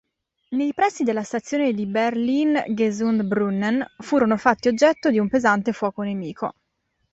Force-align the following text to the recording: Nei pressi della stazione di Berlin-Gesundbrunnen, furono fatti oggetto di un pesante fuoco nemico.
Nei 0.49 0.73
pressi 0.73 1.03
della 1.03 1.21
stazione 1.21 1.73
di 1.73 1.85
Berlin-Gesundbrunnen, 1.85 3.85
furono 3.99 4.35
fatti 4.35 4.67
oggetto 4.67 5.11
di 5.11 5.19
un 5.19 5.29
pesante 5.29 5.73
fuoco 5.73 6.01
nemico. 6.01 6.55